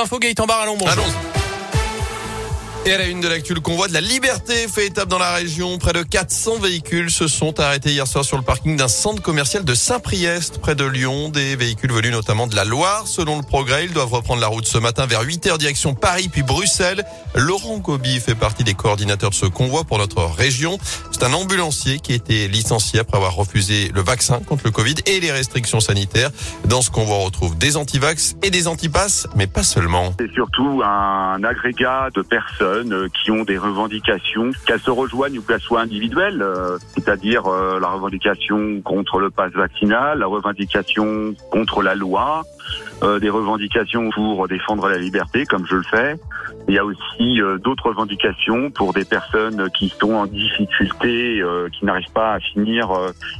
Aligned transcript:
Info, 0.00 0.18
Gaëtan 0.18 0.46
Barallon, 0.46 0.76
bonjour. 0.76 1.02
Allons. 1.02 1.27
Et 2.86 2.92
à 2.92 2.98
la 2.98 3.06
une 3.06 3.20
de 3.20 3.28
l'actu, 3.28 3.52
le 3.52 3.60
convoi 3.60 3.88
de 3.88 3.92
la 3.92 4.00
liberté 4.00 4.66
fait 4.66 4.86
étape 4.86 5.08
dans 5.08 5.18
la 5.18 5.34
région. 5.34 5.76
Près 5.78 5.92
de 5.92 6.02
400 6.02 6.58
véhicules 6.58 7.10
se 7.10 7.26
sont 7.26 7.60
arrêtés 7.60 7.90
hier 7.90 8.06
soir 8.06 8.24
sur 8.24 8.38
le 8.38 8.42
parking 8.42 8.76
d'un 8.76 8.88
centre 8.88 9.20
commercial 9.20 9.64
de 9.64 9.74
Saint-Priest, 9.74 10.58
près 10.60 10.74
de 10.74 10.84
Lyon. 10.84 11.28
Des 11.28 11.54
véhicules 11.56 11.92
venus 11.92 12.12
notamment 12.12 12.46
de 12.46 12.56
la 12.56 12.64
Loire. 12.64 13.06
Selon 13.06 13.36
le 13.36 13.42
progrès, 13.42 13.84
ils 13.84 13.92
doivent 13.92 14.12
reprendre 14.12 14.40
la 14.40 14.46
route 14.46 14.64
ce 14.64 14.78
matin 14.78 15.04
vers 15.06 15.22
8h 15.22 15.58
direction 15.58 15.94
Paris 15.94 16.28
puis 16.30 16.42
Bruxelles. 16.42 17.04
Laurent 17.34 17.78
Gobi 17.78 18.20
fait 18.20 18.34
partie 18.34 18.64
des 18.64 18.74
coordinateurs 18.74 19.30
de 19.30 19.34
ce 19.34 19.46
convoi 19.46 19.84
pour 19.84 19.98
notre 19.98 20.22
région. 20.24 20.78
C'est 21.10 21.24
un 21.24 21.34
ambulancier 21.34 21.98
qui 21.98 22.12
a 22.12 22.16
été 22.16 22.48
licencié 22.48 23.00
après 23.00 23.18
avoir 23.18 23.34
refusé 23.34 23.90
le 23.94 24.00
vaccin 24.00 24.40
contre 24.40 24.62
le 24.64 24.70
Covid 24.70 24.94
et 25.04 25.20
les 25.20 25.32
restrictions 25.32 25.80
sanitaires. 25.80 26.30
Dans 26.64 26.80
ce 26.80 26.90
convoi, 26.90 27.16
on 27.16 27.24
retrouve 27.24 27.58
des 27.58 27.76
antivax 27.76 28.36
et 28.42 28.50
des 28.50 28.66
antipasses, 28.66 29.26
mais 29.36 29.46
pas 29.46 29.62
seulement. 29.62 30.14
C'est 30.18 30.32
surtout 30.32 30.82
un 30.82 31.42
agrégat 31.44 32.08
de 32.14 32.22
personnes 32.22 32.67
euh, 32.68 33.08
qui 33.08 33.30
ont 33.30 33.44
des 33.44 33.58
revendications, 33.58 34.50
qu'elles 34.66 34.80
se 34.80 34.90
rejoignent 34.90 35.38
ou 35.38 35.42
qu'elles 35.42 35.60
soient 35.60 35.80
individuelles, 35.80 36.42
euh, 36.42 36.78
c'est-à-dire 36.94 37.46
euh, 37.46 37.78
la 37.80 37.88
revendication 37.88 38.80
contre 38.82 39.18
le 39.18 39.30
pass 39.30 39.52
vaccinal, 39.52 40.18
la 40.18 40.26
revendication 40.26 41.34
contre 41.50 41.82
la 41.82 41.94
loi, 41.94 42.42
des 43.20 43.30
revendications 43.30 44.10
pour 44.10 44.48
défendre 44.48 44.88
la 44.88 44.98
liberté, 44.98 45.44
comme 45.46 45.64
je 45.66 45.76
le 45.76 45.82
fais. 45.84 46.16
Il 46.68 46.74
y 46.74 46.78
a 46.78 46.84
aussi 46.84 47.40
d'autres 47.64 47.88
revendications 47.88 48.70
pour 48.70 48.92
des 48.92 49.04
personnes 49.04 49.70
qui 49.70 49.88
sont 49.88 50.12
en 50.12 50.26
difficulté, 50.26 51.42
qui 51.72 51.84
n'arrivent 51.84 52.12
pas 52.12 52.34
à 52.34 52.40
finir 52.40 52.90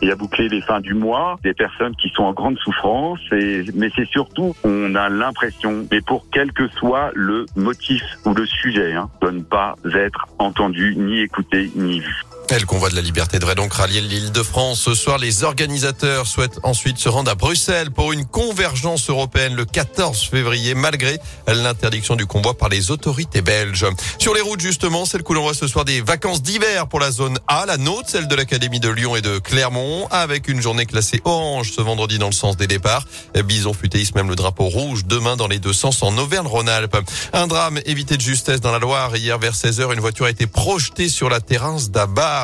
et 0.00 0.10
à 0.10 0.16
boucler 0.16 0.48
les 0.48 0.62
fins 0.62 0.80
du 0.80 0.94
mois, 0.94 1.38
des 1.42 1.52
personnes 1.52 1.94
qui 1.96 2.08
sont 2.10 2.22
en 2.22 2.32
grande 2.32 2.56
souffrance. 2.58 3.20
Mais 3.30 3.90
c'est 3.94 4.08
surtout, 4.08 4.54
on 4.64 4.94
a 4.94 5.08
l'impression, 5.10 5.86
mais 5.90 6.00
pour 6.00 6.26
quel 6.32 6.52
que 6.52 6.66
soit 6.68 7.10
le 7.14 7.44
motif 7.56 8.02
ou 8.24 8.32
le 8.32 8.46
sujet, 8.46 8.94
hein, 8.94 9.10
de 9.20 9.30
ne 9.30 9.42
pas 9.42 9.74
être 9.94 10.26
entendu, 10.38 10.94
ni 10.96 11.20
écouté, 11.20 11.70
ni 11.76 12.00
vu. 12.00 12.22
Le 12.50 12.66
convoi 12.66 12.90
de 12.90 12.96
la 12.96 13.00
liberté 13.00 13.38
devrait 13.38 13.54
donc 13.54 13.72
rallier 13.72 14.00
l'île 14.00 14.32
de 14.32 14.42
France. 14.42 14.80
Ce 14.80 14.94
soir, 14.94 15.18
les 15.18 15.44
organisateurs 15.44 16.26
souhaitent 16.26 16.58
ensuite 16.64 16.98
se 16.98 17.08
rendre 17.08 17.30
à 17.30 17.36
Bruxelles 17.36 17.92
pour 17.92 18.12
une 18.12 18.26
convergence 18.26 19.08
européenne 19.08 19.54
le 19.54 19.64
14 19.64 20.28
février, 20.28 20.74
malgré 20.74 21.20
l'interdiction 21.46 22.16
du 22.16 22.26
convoi 22.26 22.58
par 22.58 22.68
les 22.68 22.90
autorités 22.90 23.40
belges. 23.40 23.86
Sur 24.18 24.34
les 24.34 24.40
routes, 24.40 24.60
justement, 24.60 25.04
celle 25.06 25.22
que 25.22 25.32
l'on 25.32 25.42
voit 25.42 25.54
ce 25.54 25.68
soir 25.68 25.84
des 25.84 26.00
vacances 26.00 26.42
d'hiver 26.42 26.88
pour 26.88 26.98
la 26.98 27.12
zone 27.12 27.38
A, 27.46 27.66
la 27.66 27.76
nôtre, 27.76 28.08
celle 28.08 28.26
de 28.26 28.34
l'Académie 28.34 28.80
de 28.80 28.88
Lyon 28.88 29.14
et 29.14 29.22
de 29.22 29.38
Clermont, 29.38 30.08
avec 30.10 30.48
une 30.48 30.60
journée 30.60 30.86
classée 30.86 31.20
orange 31.24 31.70
ce 31.70 31.80
vendredi 31.80 32.18
dans 32.18 32.26
le 32.26 32.32
sens 32.32 32.56
des 32.56 32.66
départs. 32.66 33.06
Bison 33.44 33.72
futéisme 33.72 34.18
même 34.18 34.28
le 34.28 34.36
drapeau 34.36 34.64
rouge 34.64 35.04
demain 35.06 35.36
dans 35.36 35.48
les 35.48 35.60
deux 35.60 35.72
sens 35.72 36.02
en 36.02 36.18
Auvergne-Rhône-Alpes. 36.18 36.96
Un 37.32 37.46
drame 37.46 37.80
évité 37.86 38.16
de 38.16 38.22
justesse 38.22 38.60
dans 38.60 38.72
la 38.72 38.80
Loire. 38.80 39.16
Hier 39.16 39.38
vers 39.38 39.54
16h, 39.54 39.94
une 39.94 40.00
voiture 40.00 40.26
a 40.26 40.30
été 40.30 40.46
projetée 40.46 41.08
sur 41.08 41.30
la 41.30 41.40
terrasse 41.40 41.90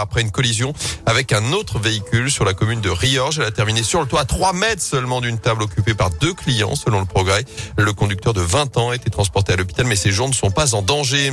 après 0.00 0.20
une 0.20 0.30
collision 0.30 0.72
avec 1.06 1.32
un 1.32 1.52
autre 1.52 1.78
véhicule 1.78 2.30
sur 2.30 2.44
la 2.44 2.54
commune 2.54 2.80
de 2.80 2.90
Riorges. 2.90 3.38
Elle 3.38 3.46
a 3.46 3.50
terminé 3.50 3.82
sur 3.82 4.00
le 4.00 4.06
toit 4.06 4.20
à 4.20 4.24
3 4.24 4.52
mètres 4.52 4.82
seulement 4.82 5.20
d'une 5.20 5.38
table 5.38 5.62
occupée 5.62 5.94
par 5.94 6.10
deux 6.10 6.34
clients 6.34 6.74
selon 6.74 7.00
le 7.00 7.06
progrès. 7.06 7.44
Le 7.76 7.92
conducteur 7.92 8.34
de 8.34 8.40
20 8.40 8.76
ans 8.76 8.90
a 8.90 8.96
été 8.96 9.10
transporté 9.10 9.52
à 9.52 9.56
l'hôpital 9.56 9.86
mais 9.86 9.96
ses 9.96 10.12
jours 10.12 10.28
ne 10.28 10.34
sont 10.34 10.50
pas 10.50 10.74
en 10.74 10.82
danger. 10.82 11.32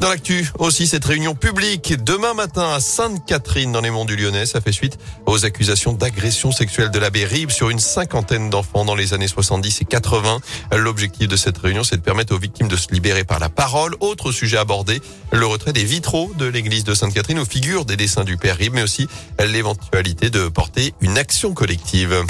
Dans 0.00 0.08
l'actu 0.08 0.50
aussi 0.58 0.86
cette 0.86 1.04
réunion 1.04 1.34
publique 1.34 2.02
demain 2.02 2.34
matin 2.34 2.72
à 2.72 2.80
Sainte-Catherine 2.80 3.72
dans 3.72 3.80
les 3.80 3.90
monts 3.90 4.04
du 4.04 4.16
Lyonnais. 4.16 4.46
Ça 4.46 4.60
fait 4.60 4.72
suite 4.72 4.98
aux 5.26 5.44
accusations 5.44 5.92
d'agression 5.92 6.52
sexuelle 6.52 6.90
de 6.90 6.98
l'abbé 6.98 7.24
Ribes 7.24 7.50
sur 7.50 7.70
une 7.70 7.78
cinquantaine 7.78 8.50
d'enfants 8.50 8.84
dans 8.84 8.94
les 8.94 9.14
années 9.14 9.28
70 9.28 9.82
et 9.82 9.84
80. 9.84 10.40
L'objectif 10.72 11.28
de 11.28 11.36
cette 11.36 11.58
réunion 11.58 11.84
c'est 11.84 11.96
de 11.96 12.02
permettre 12.02 12.34
aux 12.34 12.38
victimes 12.38 12.68
de 12.68 12.76
se 12.76 12.92
libérer 12.92 13.24
par 13.24 13.38
la 13.38 13.48
parole. 13.48 13.94
Autre 14.00 14.32
sujet 14.32 14.56
abordé, 14.56 15.00
le 15.32 15.46
retrait 15.46 15.72
des 15.72 15.84
vitraux 15.84 16.32
de 16.36 16.46
l'église 16.46 16.84
de 16.84 16.94
Sainte-Catherine 16.94 17.38
aux 17.38 17.44
figures 17.44 17.84
des 17.84 17.96
dessins 18.00 18.24
du 18.24 18.38
Père 18.38 18.56
mais 18.72 18.82
aussi 18.82 19.08
l'éventualité 19.46 20.30
de 20.30 20.48
porter 20.48 20.94
une 21.02 21.18
action 21.18 21.52
collective. 21.52 22.24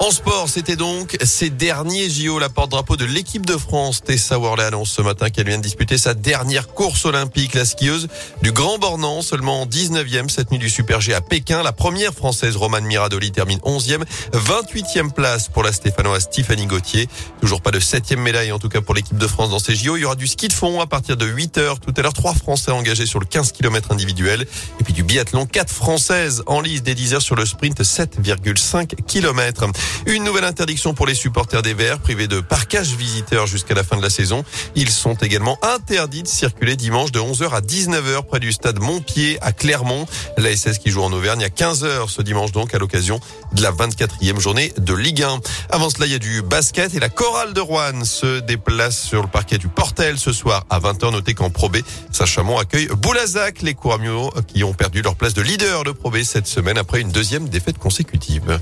En 0.00 0.10
sport, 0.10 0.48
c'était 0.48 0.76
donc 0.76 1.16
ces 1.22 1.50
derniers 1.50 2.10
JO, 2.10 2.38
la 2.38 2.48
porte-drapeau 2.48 2.96
de 2.96 3.04
l'équipe 3.04 3.46
de 3.46 3.56
France. 3.56 4.02
Tessa 4.02 4.38
Worley 4.38 4.64
annonce 4.64 4.90
ce 4.90 5.00
matin 5.00 5.30
qu'elle 5.30 5.46
vient 5.46 5.56
de 5.56 5.62
disputer 5.62 5.96
sa 5.98 6.14
dernière 6.14 6.68
course 6.68 7.06
olympique. 7.06 7.54
La 7.54 7.64
skieuse 7.64 8.08
du 8.42 8.52
Grand 8.52 8.78
Bornand, 8.78 9.22
seulement 9.22 9.64
19e 9.66 10.28
cette 10.28 10.50
nuit 10.50 10.58
du 10.58 10.68
Super 10.68 11.00
G 11.00 11.14
à 11.14 11.20
Pékin. 11.20 11.62
La 11.62 11.72
première 11.72 12.12
française, 12.12 12.56
Romane 12.56 12.84
Miradoli, 12.84 13.30
termine 13.30 13.60
11e. 13.60 14.02
28e 14.32 15.12
place 15.12 15.48
pour 15.48 15.62
la 15.62 15.72
Stéphanoise 15.72 16.28
Tiffany 16.28 16.66
Gauthier. 16.66 17.08
Toujours 17.40 17.62
pas 17.62 17.70
de 17.70 17.80
7e 17.80 18.16
médaille, 18.16 18.52
en 18.52 18.58
tout 18.58 18.68
cas 18.68 18.80
pour 18.80 18.94
l'équipe 18.94 19.16
de 19.16 19.26
France 19.28 19.50
dans 19.50 19.60
ces 19.60 19.76
JO. 19.76 19.96
Il 19.96 20.00
y 20.00 20.04
aura 20.04 20.16
du 20.16 20.26
ski 20.26 20.48
de 20.48 20.52
fond 20.52 20.80
à 20.80 20.86
partir 20.86 21.16
de 21.16 21.24
8 21.24 21.56
heures. 21.58 21.80
Tout 21.80 21.94
à 21.96 22.02
l'heure, 22.02 22.12
trois 22.12 22.34
Français 22.34 22.72
engagés 22.72 23.06
sur 23.06 23.20
le 23.20 23.26
15 23.26 23.52
km 23.52 23.92
individuel. 23.92 24.46
Et 24.80 24.84
puis 24.84 24.92
du 24.92 25.04
biathlon, 25.04 25.46
quatre 25.46 25.72
Françaises 25.72 26.42
en 26.46 26.60
lice 26.60 26.82
des 26.82 26.94
10 26.94 27.14
heures 27.14 27.22
sur 27.22 27.36
le 27.36 27.46
sprint 27.46 27.80
7,5 27.80 28.96
km. 29.06 29.64
Une 30.06 30.24
nouvelle 30.24 30.44
interdiction 30.44 30.94
pour 30.94 31.06
les 31.06 31.14
supporters 31.14 31.62
des 31.62 31.74
Verts, 31.74 31.98
privés 31.98 32.28
de 32.28 32.40
parquage 32.40 32.94
visiteurs 32.94 33.46
jusqu'à 33.46 33.74
la 33.74 33.82
fin 33.82 33.96
de 33.96 34.02
la 34.02 34.10
saison. 34.10 34.44
Ils 34.74 34.90
sont 34.90 35.14
également 35.14 35.58
interdits 35.62 36.22
de 36.22 36.28
circuler 36.28 36.76
dimanche 36.76 37.12
de 37.12 37.20
11h 37.20 37.50
à 37.50 37.60
19h 37.60 38.24
près 38.26 38.40
du 38.40 38.52
stade 38.52 38.80
Montpied 38.80 39.38
à 39.40 39.52
Clermont. 39.52 40.06
La 40.36 40.54
SS 40.54 40.78
qui 40.78 40.90
joue 40.90 41.02
en 41.02 41.12
Auvergne 41.12 41.44
à 41.44 41.48
15h 41.48 42.08
ce 42.08 42.22
dimanche 42.22 42.52
donc 42.52 42.74
à 42.74 42.78
l'occasion 42.78 43.20
de 43.52 43.62
la 43.62 43.72
24e 43.72 44.40
journée 44.40 44.72
de 44.76 44.94
Ligue 44.94 45.22
1. 45.22 45.40
Avant 45.70 45.90
cela, 45.90 46.06
il 46.06 46.12
y 46.12 46.16
a 46.16 46.18
du 46.18 46.42
basket 46.42 46.94
et 46.94 47.00
la 47.00 47.08
chorale 47.08 47.52
de 47.52 47.60
Rouen 47.60 48.04
se 48.04 48.40
déplace 48.40 49.00
sur 49.00 49.22
le 49.22 49.28
parquet 49.28 49.58
du 49.58 49.68
Portel 49.68 50.18
ce 50.18 50.32
soir 50.32 50.64
à 50.70 50.80
20h. 50.80 51.12
Notez 51.12 51.34
qu'en 51.34 51.50
Pro 51.50 51.68
B, 51.68 51.78
Saint-Chamond 52.12 52.58
accueille 52.58 52.88
Boulazac, 52.88 53.62
les 53.62 53.74
Couramio 53.74 54.32
qui 54.46 54.64
ont 54.64 54.74
perdu 54.74 55.02
leur 55.02 55.16
place 55.16 55.34
de 55.34 55.42
leader 55.42 55.84
de 55.84 55.92
Pro 55.92 56.10
B 56.10 56.22
cette 56.22 56.46
semaine 56.46 56.78
après 56.78 57.00
une 57.00 57.10
deuxième 57.10 57.48
défaite 57.48 57.78
consécutive. 57.78 58.60